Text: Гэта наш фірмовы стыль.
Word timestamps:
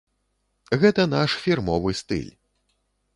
Гэта 0.83 1.05
наш 1.11 1.35
фірмовы 1.43 1.93
стыль. 2.03 2.31